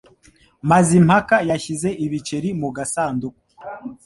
Mazimpaka 0.69 1.35
yashyize 1.49 1.89
ibiceri 2.05 2.49
mu 2.61 2.69
gasanduku. 2.75 3.41